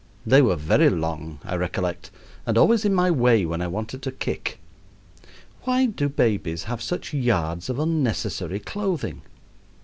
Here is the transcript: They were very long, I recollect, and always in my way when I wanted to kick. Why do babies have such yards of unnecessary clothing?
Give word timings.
They 0.25 0.41
were 0.41 0.55
very 0.55 0.89
long, 0.89 1.39
I 1.45 1.53
recollect, 1.55 2.09
and 2.47 2.57
always 2.57 2.85
in 2.85 2.91
my 2.95 3.11
way 3.11 3.45
when 3.45 3.61
I 3.61 3.67
wanted 3.67 4.01
to 4.01 4.11
kick. 4.11 4.59
Why 5.61 5.85
do 5.85 6.09
babies 6.09 6.63
have 6.63 6.81
such 6.81 7.13
yards 7.13 7.69
of 7.69 7.77
unnecessary 7.77 8.57
clothing? 8.59 9.21